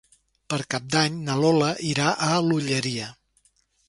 Per 0.51 0.57
Cap 0.73 0.85
d'Any 0.95 1.19
na 1.27 1.35
Lola 1.41 1.67
irà 1.89 2.07
a 2.29 2.31
l'Olleria. 2.47 3.11